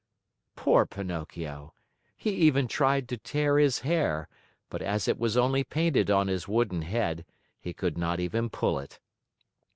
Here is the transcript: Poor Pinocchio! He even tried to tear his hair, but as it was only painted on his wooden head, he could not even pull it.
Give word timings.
Poor 0.55 0.87
Pinocchio! 0.87 1.75
He 2.17 2.31
even 2.31 2.67
tried 2.67 3.07
to 3.09 3.17
tear 3.19 3.59
his 3.59 3.81
hair, 3.81 4.27
but 4.67 4.81
as 4.81 5.07
it 5.07 5.19
was 5.19 5.37
only 5.37 5.63
painted 5.63 6.09
on 6.09 6.27
his 6.27 6.47
wooden 6.47 6.81
head, 6.81 7.23
he 7.59 7.71
could 7.71 7.99
not 7.99 8.19
even 8.19 8.49
pull 8.49 8.79
it. 8.79 8.99